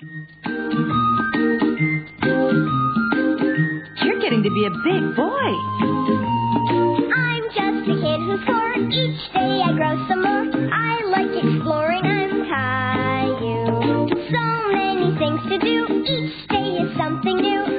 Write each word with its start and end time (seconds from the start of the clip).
You're 0.00 0.10
getting 4.20 4.44
to 4.44 4.50
be 4.50 4.64
a 4.64 4.70
big 4.70 5.16
boy. 5.16 5.50
I'm 7.16 7.42
just 7.50 7.82
a 7.82 7.94
kid 7.98 8.20
who's 8.20 8.38
four. 8.46 8.74
Each 8.92 9.32
day 9.32 9.60
I 9.60 9.72
grow 9.74 10.06
some 10.06 10.22
more. 10.22 10.46
I 10.72 11.02
like 11.10 11.34
exploring. 11.34 12.04
I'm 12.04 12.46
Caillou. 12.46 14.06
So 14.30 14.44
many 14.72 15.18
things 15.18 15.42
to 15.50 15.58
do. 15.58 15.88
Each 16.06 16.46
day 16.48 16.78
is 16.78 16.96
something 16.96 17.36
new. 17.36 17.77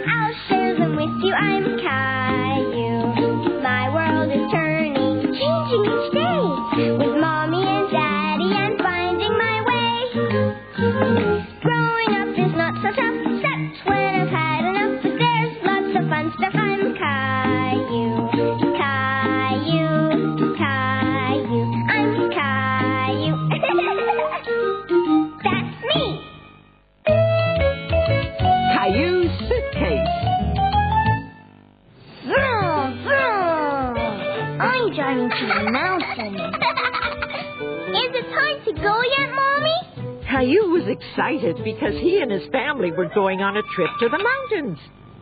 Excited 40.89 41.63
because 41.63 41.93
he 41.93 42.19
and 42.21 42.31
his 42.31 42.49
family 42.51 42.91
were 42.91 43.09
going 43.13 43.41
on 43.41 43.57
a 43.57 43.61
trip 43.75 43.89
to 43.99 44.09
the 44.09 44.17
mountains. 44.17 44.79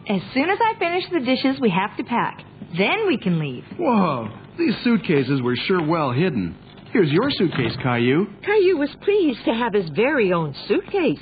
As 0.10 0.22
soon 0.34 0.50
as 0.50 0.58
I 0.62 0.80
finish 0.80 1.04
the 1.12 1.20
dishes, 1.20 1.60
we 1.60 1.70
have 1.70 1.98
to 1.98 2.04
pack. 2.04 2.44
Then 2.78 3.08
we 3.08 3.18
can 3.18 3.40
leave. 3.40 3.66
Whoa, 3.78 4.30
these 4.58 4.76
suitcases 4.84 5.42
were 5.42 5.56
sure 5.68 5.86
well 5.86 6.12
hidden. 6.12 6.56
Here's 6.92 7.12
your 7.12 7.30
suitcase, 7.30 7.76
Caillou. 7.84 8.28
Caillou 8.44 8.78
was 8.78 8.96
pleased 9.04 9.44
to 9.46 9.54
have 9.54 9.74
his 9.74 9.90
very 9.90 10.32
own 10.32 10.56
suitcase. 10.68 11.20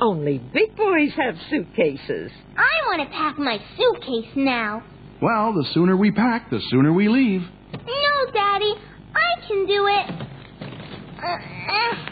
Only 0.00 0.38
big 0.38 0.76
boys 0.76 1.10
have 1.16 1.34
suitcases. 1.50 2.30
I 2.56 2.86
want 2.86 3.02
to 3.02 3.16
pack 3.16 3.38
my 3.38 3.58
suitcase 3.76 4.30
now. 4.36 4.82
Well, 5.20 5.52
the 5.52 5.66
sooner 5.74 5.96
we 5.96 6.10
pack, 6.12 6.50
the 6.50 6.60
sooner 6.70 6.92
we 6.92 7.08
leave. 7.08 7.42
No, 7.72 8.32
Daddy, 8.32 8.74
I 9.14 9.46
can 9.46 9.66
do 9.66 9.86
it. 9.86 10.10
Uh, 11.22 12.08
uh. 12.08 12.11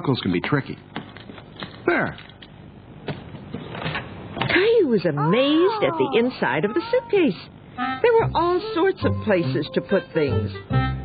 Here, 0.00 0.16
these 0.16 0.18
buckles 0.18 0.20
can 0.20 0.32
be 0.32 0.40
tricky. 0.40 0.78
There. 1.86 2.16
Caillou 4.48 4.88
was 4.88 5.04
amazed 5.04 5.84
at 5.84 5.92
the 5.96 6.10
oh. 6.12 6.18
inside 6.18 6.64
of 6.64 6.74
the 6.74 6.82
suitcase. 6.90 7.40
There 7.76 8.12
were 8.12 8.30
all 8.34 8.60
sorts 8.74 9.04
of 9.04 9.12
places 9.24 9.68
to 9.74 9.80
put 9.80 10.04
things. 10.12 10.50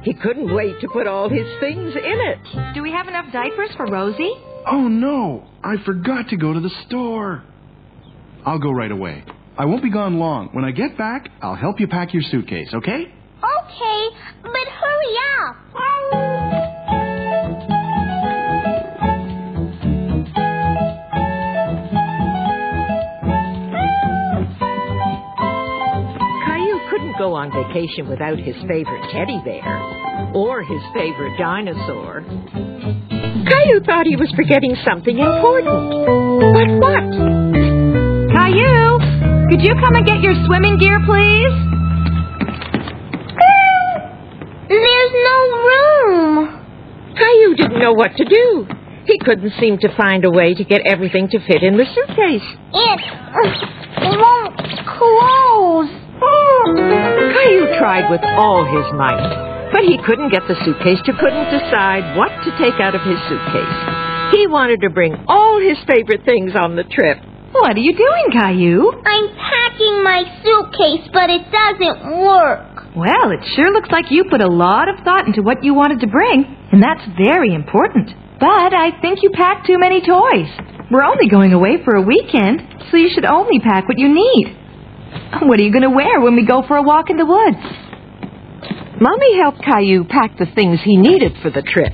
He 0.04 0.14
couldn't 0.14 0.54
wait 0.54 0.80
to 0.82 0.88
put 0.90 1.08
all 1.08 1.30
his 1.30 1.48
things 1.60 1.96
in 1.96 2.20
it. 2.22 2.74
Do 2.74 2.82
we 2.84 2.92
have 2.92 3.08
enough 3.08 3.32
diapers 3.32 3.70
for 3.76 3.86
Rosie? 3.88 4.34
Oh, 4.68 4.88
no, 4.88 5.48
I 5.64 5.76
forgot 5.86 6.30
to 6.30 6.38
go 6.38 6.54
to 6.54 6.60
the 6.60 6.72
store. 6.88 7.44
I'll 8.46 8.60
go 8.60 8.72
right 8.72 8.92
away. 8.92 9.24
I 9.58 9.66
won't 9.66 9.84
be 9.84 9.92
gone 9.92 10.20
long. 10.20 10.50
When 10.52 10.66
I 10.66 10.72
get 10.72 10.98
back, 10.98 11.30
I'll 11.42 11.56
help 11.56 11.80
you 11.80 11.88
pack 11.88 12.14
your 12.14 12.24
suitcase, 12.24 12.74
okay? 12.74 13.04
Okay, 13.04 14.10
but 14.44 14.68
hurry 14.68 15.16
up. 15.50 15.56
On 27.46 27.52
vacation 27.54 28.10
without 28.10 28.38
his 28.40 28.56
favorite 28.68 29.06
teddy 29.12 29.40
bear 29.46 29.78
or 30.34 30.64
his 30.64 30.82
favorite 30.94 31.38
dinosaur. 31.38 32.24
Caillou 33.46 33.80
thought 33.86 34.06
he 34.08 34.16
was 34.16 34.32
forgetting 34.36 34.76
something 34.88 35.18
important. 35.18 35.78
But 36.42 36.70
what? 36.82 37.06
Caillou, 38.34 38.98
could 39.50 39.62
you 39.62 39.76
come 39.78 39.94
and 39.94 40.06
get 40.06 40.22
your 40.22 40.34
swimming 40.46 40.78
gear, 40.80 40.98
please? 41.06 41.54
There's 44.68 45.14
no 45.14 45.38
room. 45.70 46.66
Caillou 47.16 47.56
didn't 47.56 47.80
know 47.80 47.94
what 47.94 48.16
to 48.18 48.26
do. 48.26 48.68
He 49.06 49.20
couldn't 49.20 49.54
seem 49.60 49.78
to 49.80 49.96
find 49.96 50.26
a 50.26 50.32
way 50.32 50.56
to 50.56 50.64
get 50.64 50.82
everything 50.88 51.30
to 51.30 51.40
fit 51.46 51.62
in 51.62 51.78
the 51.78 51.86
suitcase. 51.86 52.58
It 52.74 54.18
won't 54.18 54.58
close. 54.98 55.90
Oh. 56.22 57.05
Caillou 57.36 57.68
tried 57.78 58.08
with 58.10 58.24
all 58.40 58.64
his 58.64 58.88
might, 58.96 59.70
but 59.76 59.84
he 59.84 60.00
couldn't 60.08 60.32
get 60.32 60.48
the 60.48 60.56
suitcase 60.64 61.04
to 61.04 61.12
couldn't 61.20 61.52
decide 61.52 62.16
what 62.16 62.32
to 62.48 62.50
take 62.56 62.80
out 62.80 62.96
of 62.96 63.04
his 63.04 63.20
suitcase. 63.28 63.78
He 64.32 64.48
wanted 64.48 64.80
to 64.82 64.90
bring 64.90 65.14
all 65.28 65.60
his 65.60 65.76
favorite 65.84 66.24
things 66.24 66.56
on 66.56 66.80
the 66.80 66.88
trip. 66.88 67.20
What 67.52 67.76
are 67.76 67.84
you 67.84 67.92
doing, 67.92 68.26
Caillou? 68.32 68.88
I'm 69.04 69.28
packing 69.36 70.04
my 70.04 70.24
suitcase, 70.44 71.12
but 71.12 71.28
it 71.30 71.44
doesn't 71.52 72.24
work. 72.24 72.96
Well, 72.96 73.32
it 73.36 73.44
sure 73.56 73.72
looks 73.72 73.92
like 73.92 74.12
you 74.12 74.24
put 74.32 74.40
a 74.40 74.48
lot 74.48 74.88
of 74.88 75.04
thought 75.04 75.28
into 75.28 75.44
what 75.44 75.64
you 75.64 75.74
wanted 75.74 76.00
to 76.02 76.08
bring, 76.08 76.48
and 76.72 76.82
that's 76.82 77.04
very 77.20 77.54
important. 77.54 78.16
But 78.40 78.72
I 78.72 78.96
think 79.02 79.20
you 79.24 79.32
packed 79.36 79.68
too 79.68 79.78
many 79.78 80.00
toys. 80.00 80.52
We're 80.92 81.04
only 81.04 81.28
going 81.28 81.52
away 81.52 81.84
for 81.84 81.96
a 81.96 82.02
weekend, 82.02 82.64
so 82.92 82.98
you 82.98 83.10
should 83.14 83.26
only 83.26 83.60
pack 83.60 83.88
what 83.88 84.00
you 84.00 84.08
need. 84.08 84.56
What 85.42 85.60
are 85.60 85.64
you 85.64 85.72
going 85.72 85.84
to 85.84 85.90
wear 85.90 86.20
when 86.22 86.36
we 86.36 86.46
go 86.46 86.64
for 86.68 86.78
a 86.78 86.82
walk 86.84 87.10
in 87.10 87.18
the 87.18 87.26
woods? 87.26 87.58
Mommy 89.00 89.38
helped 89.38 89.62
Caillou 89.62 90.06
pack 90.06 90.38
the 90.40 90.48
things 90.56 90.80
he 90.84 90.96
needed 90.98 91.34
for 91.44 91.50
the 91.52 91.62
trip. 91.62 91.94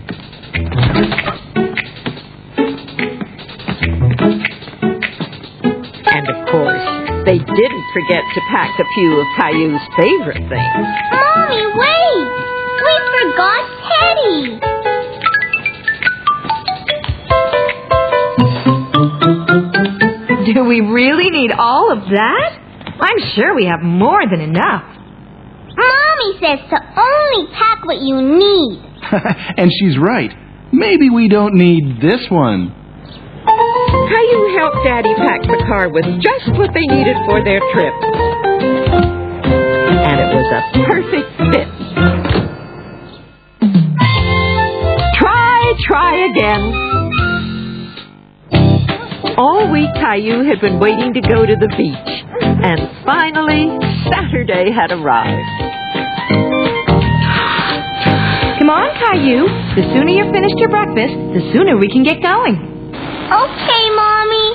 And 6.13 6.27
of 6.29 6.45
course, 6.47 6.85
they 7.25 7.39
didn't 7.39 7.85
forget 7.93 8.23
to 8.33 8.41
pack 8.51 8.79
a 8.79 8.85
few 8.93 9.19
of 9.19 9.27
Caillou's 9.39 9.81
favorite 9.97 10.47
things. 10.47 10.85
Mommy, 11.11 11.65
wait! 11.75 12.27
We 12.85 12.93
forgot 13.17 13.63
Teddy. 13.89 14.59
Do 20.53 20.63
we 20.65 20.81
really 20.81 21.29
need 21.29 21.51
all 21.51 21.91
of 21.91 22.09
that? 22.11 22.60
I'm 23.01 23.17
sure 23.35 23.55
we 23.55 23.65
have 23.65 23.81
more 23.81 24.21
than 24.29 24.41
enough. 24.41 24.83
Mommy 25.75 26.37
says 26.39 26.59
to 26.69 26.77
only 26.99 27.47
pack 27.53 27.83
what 27.85 27.97
you 27.99 28.21
need. 28.21 28.79
and 29.57 29.71
she's 29.79 29.97
right. 29.97 30.31
Maybe 30.71 31.09
we 31.09 31.27
don't 31.27 31.55
need 31.55 31.99
this 32.01 32.27
one. 32.29 32.75
Caillou 33.43 34.57
helped 34.57 34.77
Daddy 34.85 35.13
pack 35.15 35.41
the 35.41 35.63
car 35.67 35.89
with 35.89 36.05
just 36.21 36.47
what 36.57 36.69
they 36.73 36.85
needed 36.85 37.17
for 37.25 37.43
their 37.43 37.59
trip. 37.73 37.93
And 39.43 40.21
it 40.21 40.29
was 40.35 40.47
a 40.53 40.61
perfect 40.85 41.29
fit. 41.51 41.67
Try, 45.17 45.73
try 45.87 46.25
again. 46.29 46.63
All 49.37 49.71
week, 49.71 49.89
Caillou 49.95 50.43
had 50.47 50.61
been 50.61 50.79
waiting 50.79 51.13
to 51.13 51.21
go 51.21 51.45
to 51.45 51.55
the 51.55 51.67
beach. 51.75 52.21
And 52.63 52.79
finally, 53.05 53.77
Saturday 54.09 54.71
had 54.71 54.91
arrived. 54.91 55.49
Come 58.59 58.69
on, 58.69 58.93
Caillou. 59.01 59.49
The 59.75 59.81
sooner 59.93 60.09
you're 60.09 60.31
finished 60.31 60.57
your 60.57 60.69
breakfast, 60.69 61.13
the 61.33 61.41
sooner 61.51 61.77
we 61.77 61.89
can 61.89 62.03
get 62.03 62.21
going. 62.21 62.53
Okay, 62.93 63.83
Mommy. 63.97 64.47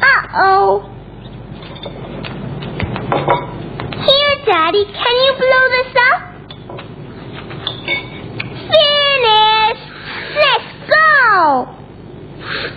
Uh-oh. 0.00 0.90
Here, 4.00 4.34
Daddy, 4.46 4.84
can 4.88 5.14
you 5.20 5.32
blow 5.36 5.68
this 5.76 5.92
up? 6.00 6.20
Finish! 8.72 9.80
Let's 10.40 10.70
go! 10.88 11.68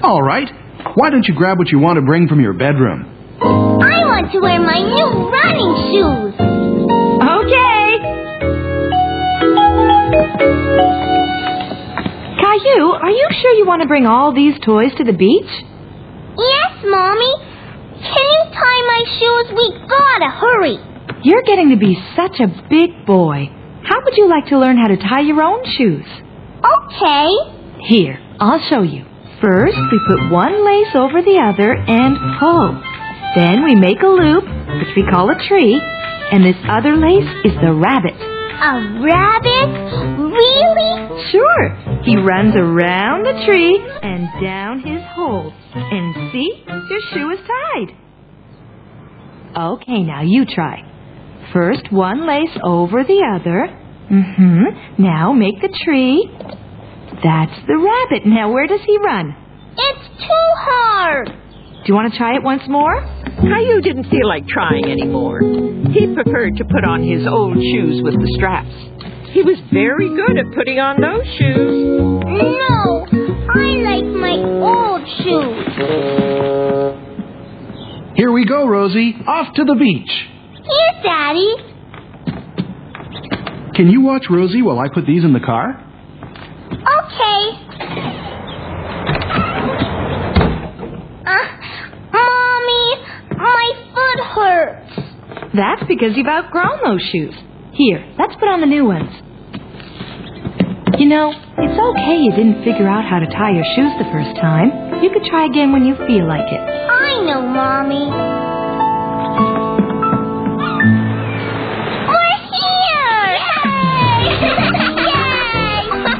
All 0.03 0.21
right. 0.21 0.49
Why 0.95 1.09
don't 1.09 1.25
you 1.27 1.33
grab 1.35 1.57
what 1.57 1.69
you 1.71 1.79
want 1.79 1.95
to 1.95 2.01
bring 2.01 2.27
from 2.27 2.41
your 2.41 2.53
bedroom? 2.53 3.16
Want 4.27 4.35
to 4.35 4.43
wear 4.43 4.59
my 4.59 4.83
new 4.83 5.09
running 5.31 5.71
shoes. 5.87 6.35
Okay. 7.15 7.87
Caillou, 12.35 12.91
are 12.91 13.09
you 13.09 13.27
sure 13.39 13.53
you 13.53 13.65
want 13.65 13.83
to 13.83 13.87
bring 13.87 14.05
all 14.05 14.33
these 14.35 14.59
toys 14.65 14.91
to 14.97 15.05
the 15.05 15.13
beach? 15.13 15.47
Yes, 16.35 16.73
Mommy. 16.83 17.33
Can 18.03 18.25
you 18.35 18.43
tie 18.51 18.81
my 18.83 19.03
shoes? 19.15 19.55
We 19.55 19.87
gotta 19.87 20.29
hurry. 20.29 20.75
You're 21.23 21.43
getting 21.43 21.69
to 21.69 21.77
be 21.77 21.95
such 22.17 22.41
a 22.41 22.47
big 22.69 23.05
boy. 23.05 23.47
How 23.85 24.03
would 24.03 24.17
you 24.17 24.27
like 24.27 24.47
to 24.47 24.59
learn 24.59 24.75
how 24.75 24.87
to 24.89 24.97
tie 24.97 25.21
your 25.21 25.41
own 25.41 25.63
shoes? 25.77 26.05
Okay. 26.59 27.29
Here, 27.79 28.19
I'll 28.41 28.59
show 28.69 28.81
you. 28.81 29.05
First, 29.39 29.77
we 29.77 29.99
put 30.05 30.29
one 30.29 30.65
lace 30.65 30.95
over 30.95 31.21
the 31.21 31.39
other 31.39 31.71
and 31.71 32.17
pull. 32.41 32.83
Then 33.37 33.63
we 33.63 33.75
make 33.75 34.01
a 34.01 34.07
loop, 34.09 34.45
which 34.81 34.95
we 34.97 35.05
call 35.05 35.29
a 35.29 35.37
tree, 35.47 35.77
and 35.77 36.43
this 36.43 36.57
other 36.67 36.97
lace 36.97 37.29
is 37.45 37.53
the 37.61 37.69
rabbit. 37.71 38.17
A 38.17 38.97
rabbit? 38.97 39.69
Really? 40.17 41.21
Sure, 41.29 42.01
he 42.01 42.17
runs 42.17 42.55
around 42.55 43.23
the 43.29 43.45
tree 43.45 43.77
and 44.01 44.27
down 44.41 44.79
his 44.79 45.01
hole. 45.13 45.53
And 45.75 46.31
see, 46.33 46.63
your 46.65 47.01
shoe 47.13 47.29
is 47.31 47.39
tied. 47.45 47.93
Okay, 49.55 50.01
now 50.01 50.23
you 50.23 50.45
try. 50.45 50.81
First, 51.53 51.91
one 51.91 52.25
lace 52.27 52.57
over 52.63 53.03
the 53.03 53.21
other. 53.35 53.69
Mm-hmm. 54.11 55.03
Now 55.03 55.33
make 55.33 55.61
the 55.61 55.69
tree. 55.85 56.27
That's 57.23 57.57
the 57.67 57.77
rabbit. 57.77 58.25
Now 58.25 58.51
where 58.51 58.65
does 58.65 58.81
he 58.85 58.97
run? 58.97 59.35
It's 59.77 60.07
too 60.25 60.47
hard. 60.55 61.27
Do 61.27 61.83
you 61.85 61.93
want 61.93 62.11
to 62.11 62.17
try 62.17 62.35
it 62.35 62.43
once 62.43 62.63
more? 62.67 62.95
Caillou 63.41 63.81
didn't 63.81 64.05
feel 64.09 64.27
like 64.27 64.47
trying 64.47 64.85
anymore. 64.85 65.41
He 65.93 66.13
preferred 66.13 66.57
to 66.57 66.65
put 66.65 66.83
on 66.83 67.03
his 67.03 67.25
old 67.27 67.55
shoes 67.55 68.01
with 68.03 68.15
the 68.15 68.27
straps. 68.35 68.73
He 69.31 69.43
was 69.43 69.57
very 69.71 70.09
good 70.09 70.37
at 70.37 70.45
putting 70.55 70.79
on 70.79 70.99
those 70.99 71.25
shoes. 71.37 72.23
No, 72.25 73.05
I 73.53 73.75
like 73.85 74.05
my 74.05 74.37
old 74.65 75.07
shoes. 75.21 75.67
Here 78.17 78.31
we 78.31 78.45
go, 78.45 78.67
Rosie. 78.67 79.13
Off 79.27 79.53
to 79.55 79.63
the 79.63 79.75
beach. 79.75 80.09
Here, 80.53 81.01
Daddy. 81.03 81.55
Can 83.75 83.89
you 83.91 84.01
watch 84.01 84.25
Rosie 84.29 84.63
while 84.63 84.79
I 84.79 84.87
put 84.91 85.05
these 85.05 85.23
in 85.23 85.33
the 85.33 85.39
car? 85.39 85.83
Okay. 86.71 87.63
Uh, 91.27 91.45
Mommy, 92.11 92.87
my 93.37 93.71
foot 93.93 94.19
hurts. 94.33 94.93
That's 95.57 95.81
because 95.87 96.15
you've 96.15 96.27
outgrown 96.27 96.81
those 96.85 97.01
shoes. 97.11 97.33
Here, 97.73 98.05
let's 98.19 98.35
put 98.35 98.47
on 98.47 98.61
the 98.61 98.67
new 98.67 98.85
ones. 98.85 99.09
You 101.01 101.07
know, 101.09 101.33
it's 101.33 101.79
okay 101.81 102.21
you 102.21 102.29
didn't 102.29 102.63
figure 102.63 102.87
out 102.87 103.03
how 103.09 103.17
to 103.17 103.25
tie 103.25 103.53
your 103.57 103.65
shoes 103.73 103.89
the 103.97 104.05
first 104.13 104.37
time. 104.37 105.01
You 105.01 105.09
could 105.09 105.25
try 105.25 105.45
again 105.49 105.71
when 105.73 105.83
you 105.83 105.95
feel 106.05 106.27
like 106.27 106.45
it. 106.45 106.61
I 106.61 107.25
know, 107.25 107.41
Mommy. 107.41 108.05
We're 112.05 112.37
here! 112.53 113.25
Hey! 113.65 114.29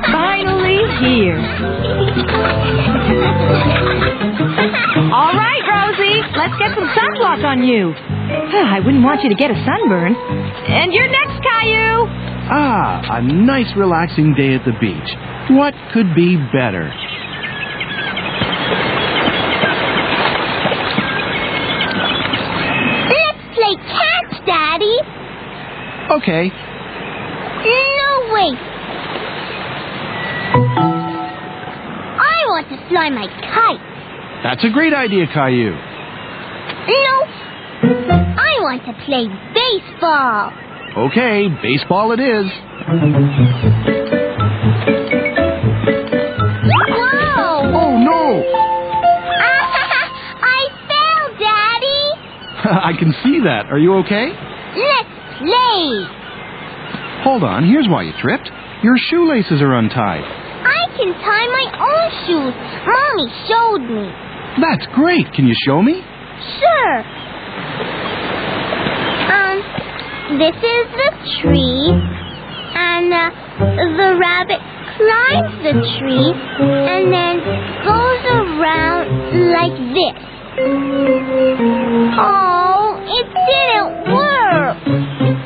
Finally 0.17 0.81
here. 0.97 1.37
All 5.13 5.33
right, 5.37 5.61
Rosie, 5.69 6.25
let's 6.33 6.57
get 6.57 6.73
some 6.73 6.89
sunblock 6.89 7.45
on 7.45 7.61
you. 7.61 7.93
I 8.29 8.79
wouldn't 8.83 9.03
want 9.03 9.23
you 9.23 9.29
to 9.29 9.35
get 9.35 9.51
a 9.51 9.55
sunburn. 9.65 10.13
And 10.15 10.91
you're 10.93 11.07
next, 11.07 11.39
Caillou. 11.43 12.07
Ah, 12.49 13.17
a 13.17 13.21
nice 13.21 13.71
relaxing 13.75 14.33
day 14.35 14.55
at 14.55 14.65
the 14.65 14.73
beach. 14.79 15.09
What 15.55 15.73
could 15.93 16.13
be 16.15 16.35
better? 16.51 16.91
Let's 22.07 23.41
play 23.55 23.75
catch, 23.91 24.45
Daddy. 24.45 24.97
Okay, 26.09 26.47
No, 26.47 28.09
wait. 28.33 28.57
I 32.15 32.37
want 32.47 32.69
to 32.69 32.77
fly 32.89 33.09
my 33.09 33.27
kite. 33.43 33.81
that's 34.43 34.63
a 34.63 34.69
great 34.69 34.93
idea, 34.93 35.25
Caillou. 35.33 35.75
I 37.83 38.57
want 38.61 38.83
to 38.85 38.93
play 39.05 39.27
baseball. 39.53 40.51
Okay, 41.09 41.47
baseball 41.61 42.11
it 42.11 42.19
is. 42.19 42.47
Whoa! 46.27 47.71
Oh, 47.73 47.97
no! 47.97 48.43
I 50.41 50.61
fell, 50.87 51.23
Daddy. 51.39 52.03
I 52.89 52.93
can 52.97 53.13
see 53.23 53.39
that. 53.45 53.67
Are 53.69 53.77
you 53.79 53.93
okay? 54.05 54.27
Let's 54.75 55.09
play. 55.39 56.07
Hold 57.23 57.43
on, 57.43 57.65
here's 57.67 57.87
why 57.87 58.03
you 58.03 58.13
tripped. 58.21 58.49
Your 58.83 58.95
shoelaces 58.97 59.61
are 59.61 59.75
untied. 59.75 60.23
I 60.23 60.87
can 60.97 61.13
tie 61.13 61.47
my 61.47 61.65
own 61.77 62.11
shoes. 62.25 62.53
Mommy 62.85 63.27
showed 63.47 63.83
me. 63.89 64.05
That's 64.61 64.85
great. 64.95 65.31
Can 65.33 65.47
you 65.47 65.55
show 65.65 65.81
me? 65.81 66.01
Sure. 66.59 67.03
Um, 69.33 69.61
this 70.35 70.55
is 70.55 70.85
the 70.91 71.11
tree, 71.39 71.87
and 72.75 73.13
uh, 73.13 73.31
the 73.95 74.17
rabbit 74.19 74.59
climbs 74.97 75.55
the 75.63 75.73
tree 75.99 76.31
and 76.59 77.13
then 77.13 77.39
goes 77.87 78.23
around 78.27 79.07
like 79.55 79.77
this. 79.95 80.19
Oh, 82.19 82.99
it 83.07 83.27
didn't 83.47 83.91
work. 84.11 84.77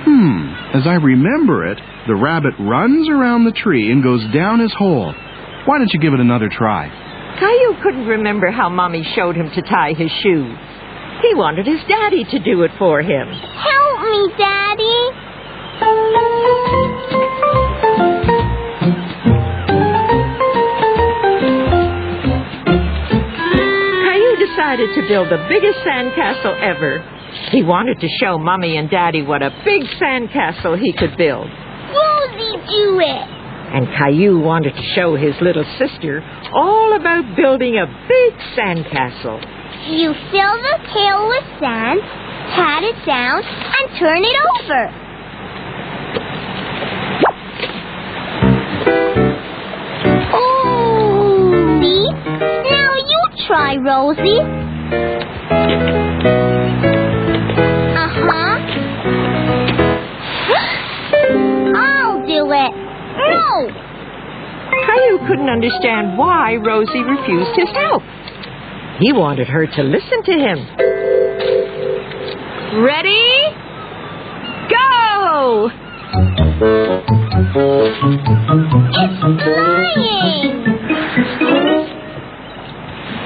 Hmm. 0.03 0.77
As 0.77 0.87
I 0.87 0.95
remember 0.95 1.67
it, 1.67 1.77
the 2.07 2.15
rabbit 2.15 2.53
runs 2.59 3.07
around 3.09 3.45
the 3.45 3.51
tree 3.51 3.91
and 3.91 4.01
goes 4.01 4.21
down 4.33 4.59
his 4.59 4.73
hole. 4.73 5.13
Why 5.65 5.77
don't 5.77 5.91
you 5.93 5.99
give 5.99 6.13
it 6.13 6.19
another 6.19 6.49
try? 6.49 6.89
Caillou 7.39 7.75
couldn't 7.83 8.07
remember 8.07 8.49
how 8.51 8.69
Mommy 8.69 9.03
showed 9.15 9.35
him 9.35 9.51
to 9.53 9.61
tie 9.61 9.93
his 9.93 10.09
shoes. 10.23 10.57
He 11.21 11.35
wanted 11.35 11.67
his 11.67 11.79
daddy 11.87 12.23
to 12.31 12.39
do 12.39 12.63
it 12.63 12.71
for 12.79 13.01
him. 13.01 13.27
Help 13.27 14.01
me, 14.01 14.33
Daddy. 14.37 14.60
Caillou 23.01 24.35
decided 24.37 24.89
to 24.95 25.07
build 25.07 25.29
the 25.29 25.43
biggest 25.49 25.79
sandcastle 25.79 26.59
ever. 26.61 27.03
He 27.51 27.63
wanted 27.63 27.99
to 27.99 28.07
show 28.19 28.37
Mommy 28.37 28.77
and 28.77 28.89
Daddy 28.89 29.21
what 29.21 29.41
a 29.41 29.51
big 29.65 29.83
sandcastle 29.99 30.79
he 30.79 30.93
could 30.93 31.17
build. 31.17 31.47
Rosie, 31.47 32.57
do 32.67 32.99
it. 32.99 33.27
And 33.71 33.87
Caillou 33.97 34.39
wanted 34.39 34.75
to 34.75 34.83
show 34.95 35.15
his 35.15 35.35
little 35.41 35.65
sister 35.77 36.21
all 36.53 36.93
about 36.95 37.35
building 37.35 37.77
a 37.77 37.87
big 38.07 38.33
sandcastle. 38.55 39.39
You 39.89 40.13
fill 40.31 40.55
the 40.59 40.77
pail 40.93 41.27
with 41.27 41.45
sand, 41.59 42.01
pat 42.53 42.83
it 42.83 42.95
down, 43.05 43.43
and 43.43 43.99
turn 43.99 44.23
it 44.23 44.35
over. 44.59 44.91
Ooh. 50.35 51.81
See? 51.81 52.05
Now 52.69 52.91
you 52.95 53.21
try, 53.47 53.75
Rosie. 53.77 54.41
Uh-huh. 57.97 58.53
I'll 61.75 62.19
do 62.25 62.51
it. 62.51 62.73
No! 63.17 63.71
Caillou 64.85 65.17
couldn't 65.27 65.49
understand 65.49 66.17
why 66.17 66.55
Rosie 66.55 67.03
refused 67.03 67.55
his 67.55 67.69
help. 67.69 68.03
He 68.99 69.13
wanted 69.13 69.47
her 69.47 69.65
to 69.65 69.83
listen 69.83 70.23
to 70.23 70.31
him. 70.33 70.67
Ready? 72.73 73.51
Go! 74.71 75.69
It's 78.95 79.19
flying! 79.19 80.63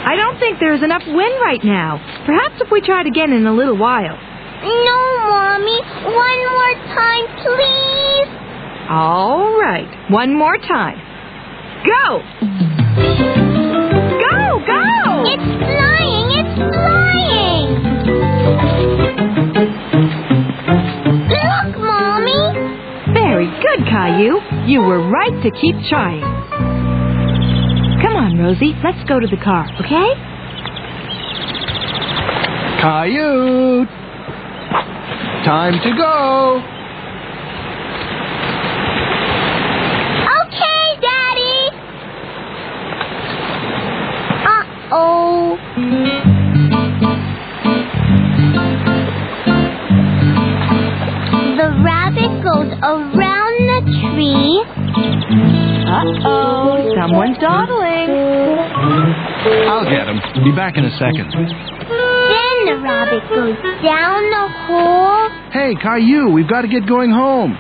I 0.08 0.16
don't 0.16 0.40
think 0.40 0.60
there's 0.60 0.82
enough 0.82 1.04
wind 1.06 1.36
right 1.42 1.64
now. 1.64 1.98
Perhaps 2.26 2.56
if 2.60 2.72
we 2.72 2.82
try 2.82 3.02
it 3.02 3.08
again 3.08 3.34
in 3.34 3.46
a 3.46 3.54
little 3.54 3.78
while. 3.78 4.18
No, 4.64 5.30
Mommy. 5.30 5.80
One 6.10 6.42
more 6.50 6.74
time, 6.98 7.26
please. 7.46 8.30
All 8.90 9.54
right. 9.60 10.10
One 10.10 10.34
more 10.36 10.58
time. 10.58 10.98
Go! 11.86 12.24
Go, 14.26 14.60
go! 14.66 15.24
It's 15.30 15.75
Caillou. 23.90 24.40
You 24.68 24.82
were 24.82 25.10
right 25.10 25.44
to 25.44 25.52
keep 25.52 25.76
trying. 25.90 26.22
Come 28.02 28.16
on, 28.16 28.38
Rosie. 28.38 28.74
Let's 28.84 29.04
go 29.08 29.20
to 29.20 29.28
the 29.28 29.38
car, 29.44 29.68
okay? 29.80 30.14
Caillou! 32.82 33.86
Time 35.46 35.80
to 35.82 35.92
go! 35.98 36.62
Okay, 40.42 41.00
Daddy! 41.02 41.58
Uh-oh. 44.46 45.58
The 51.58 51.70
rabbit 51.84 52.44
goes 52.44 52.72
around 52.84 53.25
uh-oh, 55.96 56.92
someone's 57.00 57.38
dawdling. 57.40 58.12
I'll 59.72 59.86
get 59.88 60.08
him. 60.08 60.20
Be 60.44 60.52
back 60.52 60.76
in 60.76 60.84
a 60.84 60.92
second. 61.00 61.32
Then 61.32 62.58
the 62.68 62.78
rabbit 62.84 63.24
goes 63.30 63.56
down 63.80 64.20
the 64.30 64.48
hole. 64.68 65.30
Hey, 65.52 65.76
Caillou, 65.82 66.32
we've 66.34 66.50
got 66.50 66.62
to 66.62 66.68
get 66.68 66.86
going 66.88 67.12
home. 67.12 67.52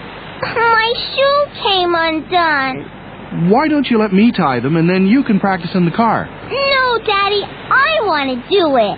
My 0.42 0.94
shoe 1.16 1.46
came 1.64 1.96
undone. 1.96 3.50
Why 3.50 3.68
don't 3.68 3.88
you 3.88 4.00
let 4.00 4.12
me 4.14 4.32
tie 4.36 4.60
them 4.60 4.76
and 4.76 4.90
then 4.90 5.08
you 5.08 5.24
can 5.24 5.40
practice 5.40 5.72
in 5.74 5.86
the 5.86 5.92
car? 5.92 6.26
No, 6.26 6.98
Daddy, 7.06 7.44
I 7.44 8.00
want 8.04 8.30
to 8.32 8.38
do 8.50 8.76
it. 8.76 8.98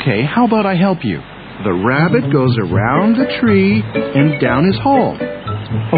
Okay, 0.00 0.22
how 0.24 0.46
about 0.46 0.64
I 0.66 0.74
help 0.74 1.04
you? 1.04 1.20
The 1.64 1.72
rabbit 1.72 2.32
goes 2.32 2.56
around 2.58 3.16
the 3.16 3.26
tree 3.40 3.82
and 3.84 4.40
down 4.40 4.64
his 4.64 4.76
hole. 4.82 5.16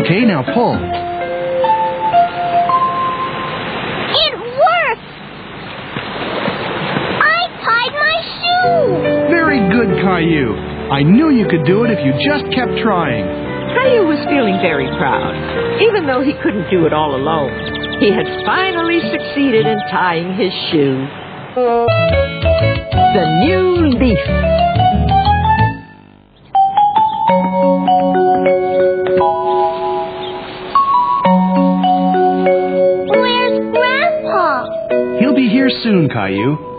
Okay, 0.03 0.25
now 0.27 0.43
pull. 0.55 1.06
Very 9.31 9.61
good, 9.71 9.91
Caillou. 10.03 10.55
I 10.91 11.03
knew 11.03 11.31
you 11.31 11.47
could 11.49 11.65
do 11.65 11.85
it 11.85 11.91
if 11.91 11.99
you 12.05 12.13
just 12.25 12.45
kept 12.55 12.79
trying. 12.83 13.27
Caillou 13.75 14.07
was 14.07 14.19
feeling 14.31 14.59
very 14.63 14.87
proud, 14.97 15.35
even 15.83 16.07
though 16.07 16.23
he 16.23 16.33
couldn't 16.43 16.71
do 16.71 16.87
it 16.87 16.93
all 16.93 17.15
alone. 17.15 17.51
He 18.01 18.11
had 18.11 18.27
finally 18.47 19.01
succeeded 19.11 19.67
in 19.67 19.79
tying 19.91 20.35
his 20.39 20.53
shoe. 20.71 21.07
The 21.57 23.27
new 23.45 23.97
leaf. 23.99 24.25
Where's 33.09 33.59
Grandpa? 33.73 35.19
He'll 35.19 35.35
be 35.35 35.49
here 35.49 35.71
soon, 35.83 36.09
Caillou. 36.09 36.76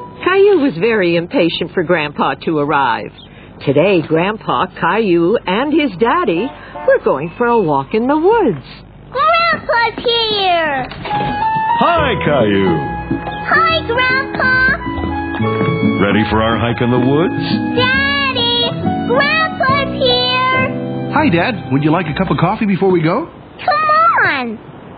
Caillou 0.57 0.71
was 0.71 0.77
very 0.79 1.15
impatient 1.15 1.71
for 1.73 1.83
Grandpa 1.83 2.33
to 2.45 2.57
arrive. 2.57 3.11
Today, 3.65 4.01
Grandpa, 4.07 4.65
Caillou, 4.79 5.37
and 5.45 5.71
his 5.73 5.91
daddy 5.99 6.47
were 6.87 7.03
going 7.03 7.31
for 7.37 7.45
a 7.47 7.59
walk 7.59 7.93
in 7.93 8.07
the 8.07 8.17
woods. 8.17 8.65
Grandpa's 9.11 10.03
here. 10.03 10.87
Hi, 10.89 12.13
Caillou. 12.25 12.77
Hi, 13.49 13.85
Grandpa. 13.85 14.77
Ready 16.01 16.23
for 16.29 16.41
our 16.41 16.57
hike 16.57 16.81
in 16.81 16.89
the 16.89 17.05
woods? 17.05 17.43
Daddy, 17.77 18.57
Grandpa's 19.07 19.93
here. 20.01 21.13
Hi, 21.13 21.29
Dad. 21.29 21.71
Would 21.71 21.83
you 21.83 21.91
like 21.91 22.07
a 22.07 22.17
cup 22.17 22.31
of 22.31 22.37
coffee 22.37 22.65
before 22.65 22.89
we 22.91 23.01
go? 23.01 23.25
Come 23.63 23.89
on. 24.25 24.57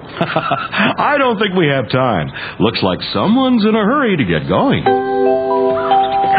I 0.20 1.18
don't 1.18 1.38
think 1.38 1.54
we 1.56 1.68
have 1.68 1.89
time. 1.89 2.30
Looks 2.60 2.82
like 2.82 3.00
someone's 3.13 3.66
in 3.66 3.75
a 3.75 3.84
hurry 3.84 4.16
to 4.18 4.24
get 4.24 4.48
going. 4.48 5.09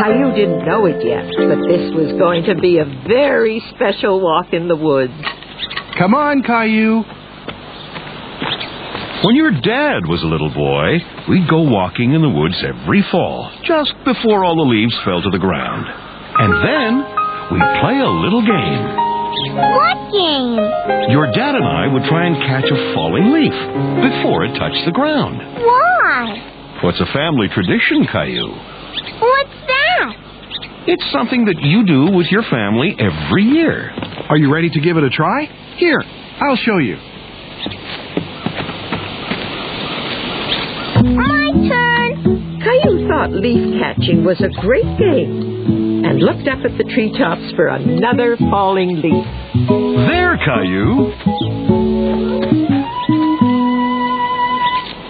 Caillou 0.00 0.32
didn't 0.34 0.64
know 0.64 0.86
it 0.86 1.04
yet, 1.04 1.28
but 1.36 1.60
this 1.68 1.92
was 1.92 2.16
going 2.18 2.44
to 2.44 2.54
be 2.56 2.78
a 2.78 2.84
very 3.06 3.62
special 3.74 4.20
walk 4.20 4.52
in 4.52 4.66
the 4.68 4.76
woods. 4.76 5.12
Come 5.98 6.14
on, 6.14 6.42
Caillou. 6.42 7.04
When 9.20 9.36
your 9.36 9.52
dad 9.52 10.08
was 10.08 10.22
a 10.24 10.30
little 10.32 10.48
boy, 10.48 10.96
we'd 11.28 11.44
go 11.48 11.60
walking 11.60 12.14
in 12.16 12.22
the 12.22 12.32
woods 12.32 12.56
every 12.64 13.04
fall, 13.12 13.52
just 13.68 13.92
before 14.08 14.44
all 14.44 14.56
the 14.56 14.64
leaves 14.64 14.96
fell 15.04 15.20
to 15.20 15.28
the 15.28 15.38
ground. 15.38 15.84
And 15.84 16.52
then 16.64 16.92
we'd 17.52 17.70
play 17.84 18.00
a 18.00 18.08
little 18.08 18.40
game. 18.40 18.84
What 19.60 19.98
game? 20.08 20.56
Your 21.12 21.28
dad 21.36 21.54
and 21.54 21.68
I 21.68 21.92
would 21.92 22.08
try 22.08 22.24
and 22.24 22.36
catch 22.48 22.64
a 22.64 22.94
falling 22.96 23.28
leaf 23.36 23.52
before 24.00 24.48
it 24.48 24.56
touched 24.56 24.88
the 24.88 24.96
ground. 24.96 25.36
Why? 25.60 26.80
What's 26.82 27.00
a 27.00 27.12
family 27.12 27.48
tradition, 27.52 28.08
Caillou? 28.08 28.56
What's 30.86 30.86
that? 30.86 30.92
It's 30.92 31.12
something 31.12 31.44
that 31.46 31.60
you 31.60 31.84
do 31.86 32.16
with 32.16 32.26
your 32.30 32.42
family 32.50 32.96
every 32.98 33.44
year. 33.44 33.90
Are 34.28 34.36
you 34.36 34.52
ready 34.52 34.70
to 34.70 34.80
give 34.80 34.96
it 34.96 35.04
a 35.04 35.10
try? 35.10 35.46
Here, 35.76 36.02
I'll 36.40 36.56
show 36.56 36.78
you. 36.78 36.96
My 41.16 41.50
turn. 41.68 42.60
Caillou 42.62 43.08
thought 43.08 43.30
leaf 43.32 43.80
catching 43.80 44.24
was 44.24 44.40
a 44.40 44.48
great 44.60 44.84
game 44.98 46.04
and 46.04 46.18
looked 46.20 46.46
up 46.48 46.58
at 46.64 46.76
the 46.76 46.84
treetops 46.92 47.52
for 47.56 47.68
another 47.68 48.36
falling 48.36 49.00
leaf. 49.00 49.26
There, 50.08 50.36
Caillou. 50.44 51.12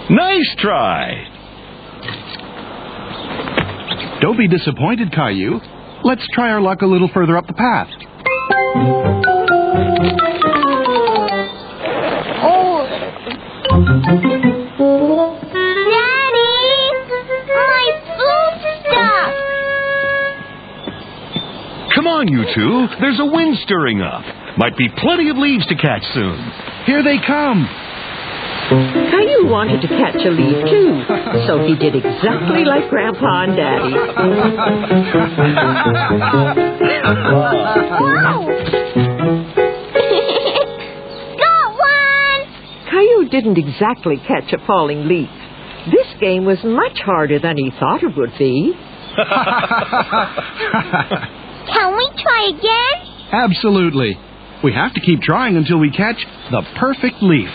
Nice 0.09 0.55
try. 0.59 1.30
Don't 4.21 4.37
be 4.37 4.47
disappointed, 4.47 5.11
Caillou. 5.11 5.59
Let's 6.03 6.25
try 6.33 6.51
our 6.51 6.61
luck 6.61 6.83
a 6.83 6.85
little 6.85 7.09
further 7.11 7.35
up 7.37 7.47
the 7.47 7.53
path. 7.53 7.87
Oh. 12.43 12.87
Daddy, 15.89 16.47
my 17.49 17.85
food 18.13 18.55
stuck. 18.85 19.33
Come 21.95 22.05
on, 22.07 22.27
you 22.27 22.45
two. 22.53 22.87
There's 23.01 23.19
a 23.19 23.25
wind 23.25 23.57
stirring 23.63 24.01
up. 24.01 24.23
Might 24.57 24.77
be 24.77 24.87
plenty 24.97 25.29
of 25.29 25.37
leaves 25.37 25.65
to 25.65 25.75
catch 25.75 26.03
soon. 26.13 26.37
Here 26.85 27.03
they 27.03 27.17
come. 27.25 27.67
Caillou 28.71 29.51
wanted 29.51 29.81
to 29.81 29.87
catch 29.89 30.15
a 30.15 30.29
leaf 30.31 30.63
too, 30.63 31.03
so 31.45 31.59
he 31.67 31.75
did 31.75 31.93
exactly 31.93 32.63
like 32.63 32.87
Grandpa 32.89 33.43
and 33.43 33.57
Daddy. 33.57 33.91
Got 40.31 41.75
one. 41.75 42.47
Caillou 42.89 43.27
didn't 43.29 43.57
exactly 43.57 44.15
catch 44.25 44.53
a 44.53 44.57
falling 44.65 45.07
leaf. 45.07 45.27
This 45.91 46.07
game 46.19 46.45
was 46.45 46.59
much 46.63 46.99
harder 47.03 47.39
than 47.39 47.57
he 47.57 47.71
thought 47.77 48.01
it 48.03 48.15
would 48.15 48.31
be. 48.37 48.73
Can 51.73 51.97
we 51.97 52.09
try 52.21 52.51
again? 52.55 52.97
Absolutely. 53.33 54.17
We 54.63 54.71
have 54.73 54.93
to 54.93 55.01
keep 55.01 55.21
trying 55.21 55.57
until 55.57 55.79
we 55.79 55.91
catch 55.91 56.23
the 56.51 56.61
perfect 56.79 57.21
leaf. 57.21 57.49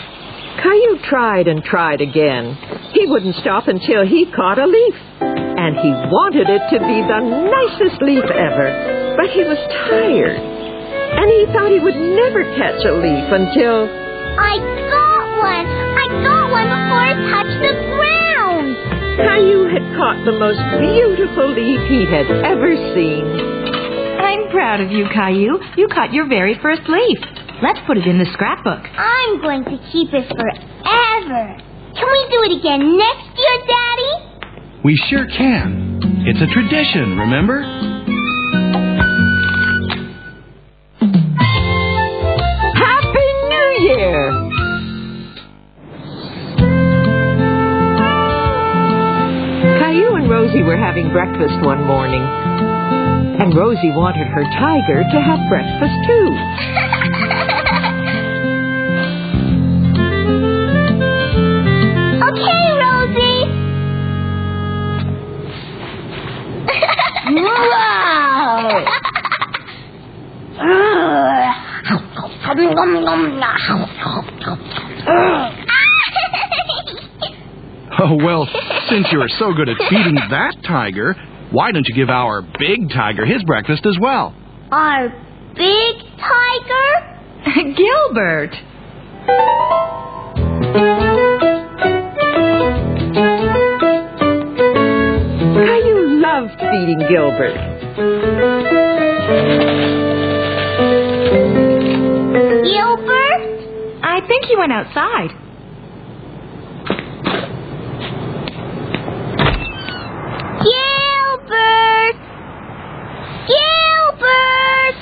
Caillou 0.61 0.97
tried 1.09 1.47
and 1.47 1.63
tried 1.63 2.01
again. 2.01 2.57
He 2.93 3.05
wouldn't 3.05 3.35
stop 3.37 3.67
until 3.67 4.05
he 4.05 4.25
caught 4.33 4.57
a 4.57 4.65
leaf. 4.65 4.95
And 5.21 5.75
he 5.77 5.89
wanted 5.89 6.49
it 6.49 6.63
to 6.73 6.79
be 6.79 6.97
the 7.05 7.21
nicest 7.21 8.01
leaf 8.01 8.25
ever. 8.25 9.15
But 9.17 9.29
he 9.33 9.43
was 9.43 9.57
tired. 9.89 10.37
And 10.37 11.27
he 11.29 11.45
thought 11.53 11.71
he 11.71 11.79
would 11.79 11.97
never 11.97 12.43
catch 12.57 12.81
a 12.85 12.93
leaf 12.93 13.27
until. 13.29 13.89
I 14.37 14.57
got 14.89 15.23
one. 15.41 15.65
I 15.67 16.05
got 16.25 16.45
one 16.53 16.69
before 16.69 17.05
it 17.09 17.19
touched 17.33 17.59
the 17.61 17.73
ground. 17.93 18.69
Caillou 19.17 19.65
had 19.69 19.85
caught 19.97 20.19
the 20.25 20.37
most 20.37 20.61
beautiful 20.77 21.53
leaf 21.53 21.81
he 21.89 22.05
had 22.05 22.29
ever 22.45 22.69
seen. 22.93 23.25
I'm 24.21 24.49
proud 24.49 24.81
of 24.81 24.91
you, 24.91 25.05
Caillou. 25.13 25.57
You 25.75 25.87
caught 25.89 26.13
your 26.13 26.27
very 26.27 26.57
first 26.61 26.81
leaf. 26.87 27.17
Let's 27.61 27.79
put 27.87 27.97
it 27.97 28.05
in 28.05 28.19
the 28.19 28.25
scrapbook. 28.33 28.83
I'm 28.97 29.41
going 29.41 29.63
to 29.65 29.77
keep 29.91 30.13
it 30.13 30.27
forever. 30.29 31.57
Can 31.95 32.07
we 32.07 32.21
do 32.29 32.43
it 32.45 32.59
again 32.59 32.97
next 32.97 33.33
year, 33.37 33.57
Daddy? 33.65 34.81
We 34.83 34.95
sure 35.09 35.25
can. 35.25 36.23
It's 36.27 36.39
a 36.39 36.53
tradition, 36.53 37.17
remember? 37.17 37.63
Happy 42.75 43.27
New 43.49 43.69
Year! 43.89 44.31
Caillou 49.79 50.15
and 50.15 50.29
Rosie 50.29 50.63
were 50.63 50.77
having 50.77 51.11
breakfast 51.11 51.53
one 51.63 51.83
morning. 51.83 52.21
And 52.21 53.55
Rosie 53.55 53.91
wanted 53.91 54.27
her 54.27 54.43
tiger 54.43 55.03
to 55.03 55.17
have 55.21 55.39
breakfast 55.49 55.95
too. 56.07 56.83
Oh, 77.99 78.15
well, 78.15 78.47
since 78.91 79.07
you're 79.11 79.27
so 79.39 79.53
good 79.53 79.69
at 79.69 79.77
feeding 79.89 80.13
that 80.29 80.55
tiger, 80.67 81.15
why 81.49 81.71
don't 81.71 81.87
you 81.87 81.95
give 81.95 82.09
our 82.09 82.43
big 82.43 82.91
tiger 82.93 83.25
his 83.25 83.41
breakfast 83.43 83.87
as 83.87 83.97
well? 83.99 84.35
Our 84.71 85.09
big 85.55 85.95
tiger? 86.19 87.43
Gilbert. 87.75 88.53
Caillou 95.65 96.21
loved 96.21 96.53
feeding 96.59 96.99
Gilbert. 97.09 97.57
I 104.27 104.29
think 104.29 104.43
he 104.43 104.57
went 104.57 104.73
outside. 104.73 105.29
Gilbert! 110.67 112.17
Gilbert! 113.47 114.97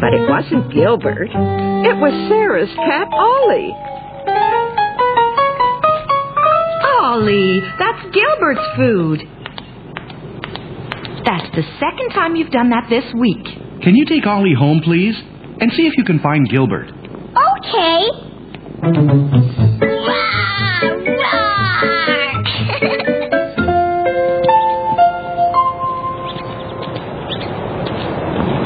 But 0.00 0.14
it 0.14 0.26
wasn't 0.26 0.72
Gilbert. 0.72 1.28
It 1.28 1.96
was 2.00 2.28
Sarah's 2.30 2.74
cat, 2.76 3.08
Ollie. 3.12 3.76
Ollie, 7.02 7.60
that's 7.78 8.02
Gilbert's 8.14 8.66
food. 8.78 9.33
The 11.54 11.62
second 11.78 12.10
time 12.10 12.34
you've 12.34 12.50
done 12.50 12.70
that 12.70 12.88
this 12.90 13.04
week. 13.14 13.44
Can 13.82 13.94
you 13.94 14.04
take 14.06 14.26
Ollie 14.26 14.54
home, 14.58 14.80
please? 14.82 15.14
And 15.60 15.70
see 15.72 15.86
if 15.86 15.96
you 15.96 16.02
can 16.04 16.18
find 16.18 16.48
Gilbert. 16.50 16.90
Okay. 16.90 18.08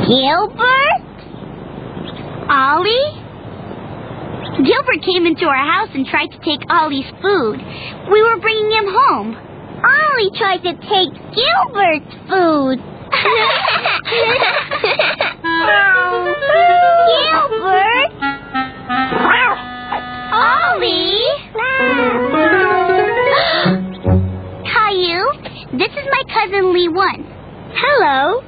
Gilbert? 0.09 1.05
Ollie? 2.49 3.13
Gilbert 4.65 5.05
came 5.05 5.27
into 5.27 5.45
our 5.45 5.55
house 5.55 5.91
and 5.93 6.07
tried 6.07 6.29
to 6.29 6.39
take 6.41 6.61
Ollie's 6.71 7.05
food. 7.21 7.61
We 8.11 8.23
were 8.23 8.41
bringing 8.41 8.71
him 8.73 8.87
home. 8.89 9.37
Ollie 10.19 10.31
tried 10.37 10.59
to 10.59 10.73
take 10.73 11.13
Gilbert's 11.33 12.15
food. 12.29 12.79
Gilbert? 17.07 18.11
Ollie? 20.33 21.23
Caillou, 24.67 25.23
this 25.79 25.93
is 25.93 26.07
my 26.11 26.23
cousin 26.35 26.73
Lee 26.73 26.89
One. 26.89 27.25
Hello. 27.75 28.43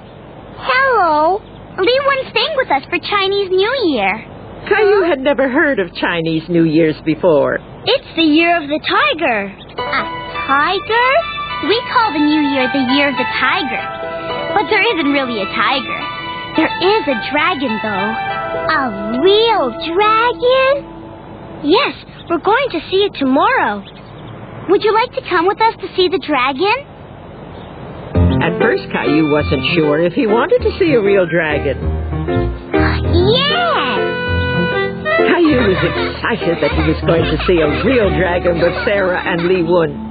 Hello. 0.58 1.40
Lee 1.78 2.00
One's 2.04 2.30
staying 2.30 2.56
with 2.56 2.70
us 2.72 2.82
for 2.90 2.98
Chinese 2.98 3.50
New 3.50 3.94
Year. 3.94 4.26
Caillou 4.68 5.08
had 5.08 5.20
never 5.20 5.48
heard 5.48 5.78
of 5.78 5.94
Chinese 5.94 6.42
New 6.48 6.64
Year's 6.64 7.00
before. 7.04 7.60
It's 7.84 8.16
the 8.16 8.22
year 8.22 8.60
of 8.60 8.68
the 8.68 8.80
tiger. 8.88 9.46
A 9.46 10.02
tiger? 10.48 11.39
We 11.61 11.76
call 11.93 12.12
the 12.12 12.25
new 12.25 12.40
year 12.40 12.69
the 12.73 12.85
year 12.97 13.09
of 13.12 13.17
the 13.21 13.29
tiger. 13.37 13.85
But 14.57 14.71
there 14.73 14.81
isn't 14.81 15.12
really 15.12 15.43
a 15.43 15.49
tiger. 15.52 16.00
There 16.57 16.73
is 16.73 17.02
a 17.07 17.17
dragon, 17.31 17.73
though. 17.85 18.11
A 18.70 19.20
real 19.23 19.70
dragon? 19.92 20.73
Yes, 21.62 21.94
we're 22.29 22.42
going 22.42 22.68
to 22.73 22.81
see 22.90 23.05
it 23.05 23.14
tomorrow. 23.14 23.85
Would 24.70 24.83
you 24.83 24.94
like 24.94 25.12
to 25.12 25.23
come 25.29 25.46
with 25.46 25.61
us 25.61 25.75
to 25.81 25.88
see 25.94 26.09
the 26.09 26.18
dragon? 26.18 26.87
At 28.42 28.59
first, 28.59 28.85
Caillou 28.90 29.31
wasn't 29.31 29.62
sure 29.75 30.01
if 30.01 30.14
he 30.14 30.27
wanted 30.27 30.62
to 30.62 30.79
see 30.79 30.92
a 30.94 31.01
real 31.01 31.27
dragon. 31.29 31.77
Yes! 33.37 34.01
Caillou 35.29 35.61
was 35.68 35.83
excited 35.85 36.57
that 36.62 36.73
he 36.73 36.83
was 36.88 37.01
going 37.07 37.25
to 37.25 37.37
see 37.46 37.61
a 37.61 37.85
real 37.85 38.09
dragon 38.16 38.61
with 38.61 38.73
Sarah 38.85 39.20
and 39.20 39.46
Lee 39.46 39.62
Wun. 39.62 40.10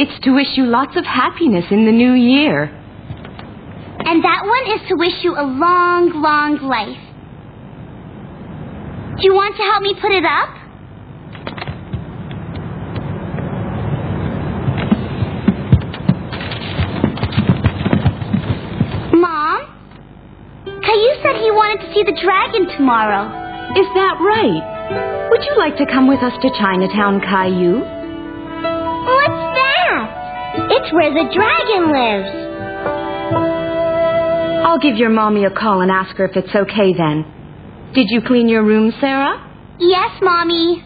It's 0.00 0.14
to 0.22 0.30
wish 0.30 0.46
you 0.54 0.64
lots 0.64 0.96
of 0.96 1.04
happiness 1.04 1.64
in 1.72 1.84
the 1.84 1.90
new 1.90 2.12
year. 2.12 2.62
And 2.62 4.22
that 4.22 4.46
one 4.46 4.78
is 4.78 4.88
to 4.90 4.94
wish 4.94 5.24
you 5.24 5.34
a 5.34 5.42
long, 5.42 6.22
long 6.22 6.62
life. 6.62 7.02
Do 9.18 9.24
you 9.26 9.34
want 9.34 9.56
to 9.56 9.62
help 9.66 9.82
me 9.82 9.94
put 10.00 10.12
it 10.12 10.22
up? 10.22 10.54
Mom? 19.18 19.66
Caillou 20.64 21.14
said 21.26 21.42
he 21.42 21.50
wanted 21.50 21.84
to 21.84 21.92
see 21.92 22.04
the 22.04 22.14
dragon 22.22 22.68
tomorrow. 22.78 23.26
Is 23.74 23.86
that 23.98 24.14
right? 24.22 25.28
Would 25.32 25.42
you 25.42 25.58
like 25.58 25.76
to 25.78 25.86
come 25.86 26.06
with 26.06 26.22
us 26.22 26.34
to 26.40 26.50
Chinatown, 26.56 27.20
Caillou? 27.20 27.97
What's 30.92 30.94
that? 30.94 30.94
It's 30.94 30.94
where 30.94 31.12
the 31.12 31.28
dragon 31.34 31.92
lives. 31.92 32.30
I'll 34.66 34.78
give 34.78 34.96
your 34.96 35.10
mommy 35.10 35.44
a 35.44 35.50
call 35.50 35.80
and 35.80 35.90
ask 35.90 36.16
her 36.16 36.24
if 36.26 36.36
it's 36.36 36.54
okay 36.54 36.92
then. 36.96 37.24
Did 37.94 38.06
you 38.10 38.20
clean 38.26 38.48
your 38.48 38.62
room, 38.64 38.92
Sarah? 39.00 39.44
Yes, 39.78 40.10
Mommy. 40.22 40.84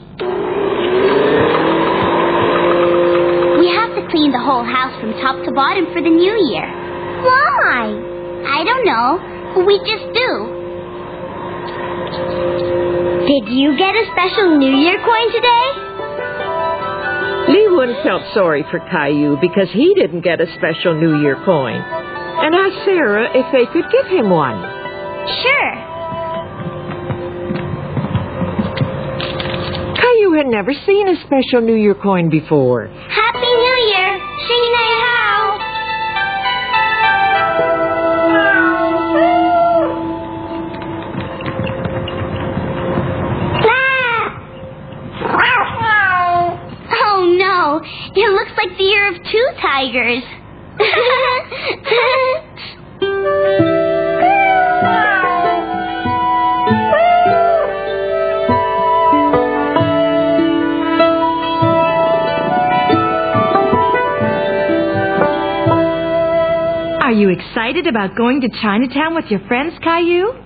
We 3.59 3.69
have 3.75 3.95
to 3.97 4.07
clean 4.11 4.33
the 4.33 4.39
whole 4.39 4.65
house 4.65 4.99
from 5.01 5.13
top 5.21 5.45
to 5.45 5.53
bottom 5.53 5.87
for 5.93 6.03
the 6.03 6.11
new 6.11 6.37
year. 6.51 6.67
Why? 7.23 7.91
I 8.47 8.65
don't 8.65 8.85
know. 8.85 9.65
We 9.67 9.79
just 9.79 10.13
do. 10.15 10.63
Did 13.27 13.49
you 13.55 13.77
get 13.79 13.95
a 13.95 14.05
special 14.13 14.59
New 14.59 14.77
Year 14.77 14.99
coin 14.99 15.33
today? 15.33 15.82
Lee 17.53 17.69
Wun 17.69 17.95
felt 18.03 18.23
sorry 18.33 18.65
for 18.71 18.79
Caillou 18.79 19.37
because 19.39 19.69
he 19.73 19.93
didn't 19.95 20.23
get 20.23 20.41
a 20.41 20.47
special 20.55 20.99
New 20.99 21.21
Year 21.21 21.37
coin 21.45 21.77
and 21.77 22.55
asked 22.55 22.85
Sarah 22.87 23.29
if 23.29 23.45
they 23.53 23.67
could 23.71 23.85
give 23.93 24.07
him 24.07 24.31
one. 24.31 24.57
Sure. 25.43 25.73
Caillou 30.01 30.33
had 30.33 30.47
never 30.47 30.73
seen 30.87 31.09
a 31.09 31.17
special 31.27 31.61
New 31.61 31.77
Year 31.77 31.95
coin 31.95 32.31
before. 32.31 32.89
It 48.15 48.33
looks 48.33 48.53
like 48.57 48.77
the 48.77 48.85
year 48.85 49.09
of 49.09 49.17
two 49.25 49.47
tigers. 49.61 50.23
Are 67.03 67.15
you 67.15 67.29
excited 67.29 67.87
about 67.87 68.17
going 68.17 68.41
to 68.41 68.49
Chinatown 68.63 69.15
with 69.15 69.27
your 69.31 69.41
friends, 69.41 69.75
Caillou? 69.83 70.42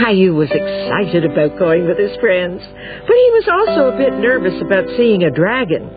Caillou 0.00 0.32
was 0.32 0.48
excited 0.48 1.28
about 1.28 1.58
going 1.60 1.84
with 1.84 2.00
his 2.00 2.16
friends, 2.24 2.64
but 3.04 3.16
he 3.16 3.28
was 3.36 3.46
also 3.52 3.92
a 3.92 3.98
bit 4.00 4.16
nervous 4.16 4.56
about 4.64 4.88
seeing 4.96 5.22
a 5.24 5.30
dragon. 5.30 5.92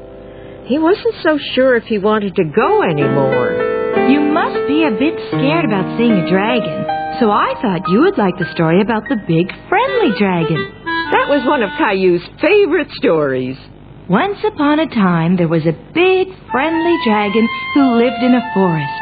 He 0.68 0.76
wasn't 0.78 1.16
so 1.24 1.40
sure 1.56 1.76
if 1.80 1.88
he 1.88 2.00
wanted 2.04 2.36
to 2.36 2.44
go 2.44 2.84
anymore. 2.84 3.56
You 4.12 4.20
must 4.20 4.60
be 4.68 4.84
a 4.84 4.92
bit 4.92 5.16
scared 5.32 5.64
about 5.64 5.96
seeing 5.96 6.20
a 6.20 6.28
dragon, 6.28 6.84
so 7.24 7.32
I 7.32 7.56
thought 7.64 7.88
you 7.88 8.04
would 8.04 8.18
like 8.18 8.36
the 8.36 8.52
story 8.52 8.82
about 8.82 9.08
the 9.08 9.24
big 9.24 9.48
friendly 9.72 10.12
dragon. 10.20 10.60
That 11.16 11.32
was 11.32 11.48
one 11.48 11.64
of 11.64 11.72
Caillou's 11.80 12.28
favorite 12.44 12.92
stories. 13.00 13.56
Once 14.10 14.40
upon 14.44 14.80
a 14.80 14.88
time, 14.92 15.38
there 15.38 15.48
was 15.48 15.64
a 15.64 15.80
big 15.96 16.28
friendly 16.52 16.98
dragon 17.08 17.48
who 17.74 18.04
lived 18.04 18.20
in 18.20 18.36
a 18.36 18.44
forest. 18.52 19.02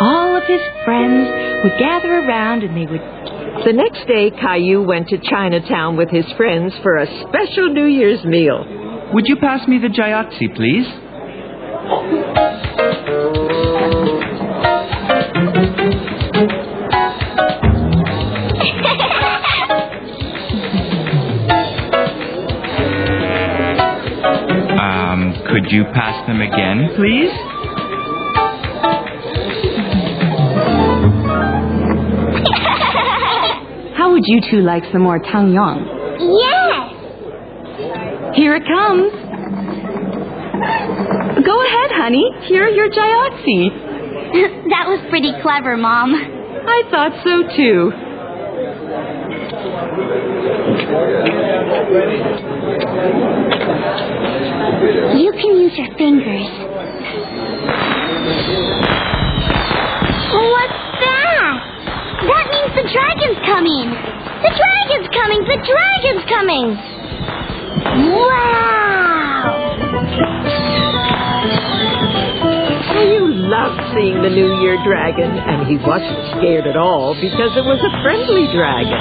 All 0.00 0.34
of 0.34 0.42
his 0.50 0.62
friends 0.84 1.30
would 1.62 1.78
gather 1.78 2.26
around 2.26 2.62
and 2.62 2.74
they 2.74 2.90
would. 2.90 3.17
The 3.64 3.72
next 3.72 4.06
day, 4.06 4.30
Caillou 4.30 4.82
went 4.82 5.08
to 5.08 5.18
Chinatown 5.18 5.96
with 5.96 6.10
his 6.10 6.24
friends 6.36 6.72
for 6.82 6.96
a 6.96 7.06
special 7.28 7.68
New 7.68 7.86
Year's 7.86 8.24
meal. 8.24 8.64
Would 9.12 9.26
you 9.26 9.36
pass 9.36 9.66
me 9.66 9.78
the 9.78 9.88
Jayatsi, 9.88 10.54
please? 10.54 10.86
um, 24.80 25.34
could 25.50 25.72
you 25.72 25.84
pass 25.92 26.26
them 26.28 26.40
again, 26.40 26.90
please? 26.96 27.57
Would 34.18 34.26
you 34.26 34.40
two 34.50 34.62
like 34.62 34.82
some 34.90 35.02
more 35.02 35.20
tangyuan? 35.20 35.78
yes! 36.18 36.90
Here 38.34 38.56
it 38.56 38.64
comes. 38.66 39.12
Go 41.46 41.64
ahead, 41.64 41.90
honey. 41.94 42.28
Here 42.48 42.64
are 42.64 42.68
your 42.68 42.90
jayatsi. 42.90 43.70
that 44.70 44.88
was 44.88 45.06
pretty 45.08 45.30
clever, 45.40 45.76
Mom. 45.76 46.16
I 46.16 46.82
thought 46.90 47.12
so 47.22 47.46
too. 47.54 47.92
You 55.16 55.30
can 55.30 55.60
use 55.60 55.78
your 55.78 55.96
fingers. 55.96 56.48
What's 60.34 60.82
that? 61.04 61.17
That 62.18 62.46
means 62.50 62.72
the 62.74 62.86
dragon's 62.90 63.38
coming! 63.46 63.94
The 64.42 64.50
dragon's 64.50 65.08
coming! 65.14 65.40
The 65.46 65.60
dragon's 65.62 66.24
coming! 66.26 66.66
Wow! 68.10 69.78
Well, 72.90 73.06
you 73.06 73.22
loved 73.46 73.80
seeing 73.94 74.22
the 74.22 74.30
New 74.30 74.60
Year 74.60 74.82
dragon, 74.84 75.30
and 75.30 75.66
he 75.68 75.76
wasn't 75.76 76.18
scared 76.38 76.66
at 76.66 76.76
all 76.76 77.14
because 77.14 77.56
it 77.56 77.64
was 77.64 77.78
a 77.78 78.02
friendly 78.02 78.50
dragon. 78.52 78.98